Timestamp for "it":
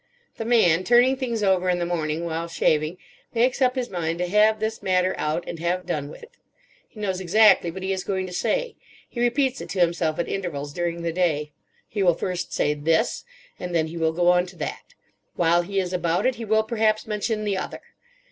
6.23-6.37, 9.61-9.69, 16.25-16.33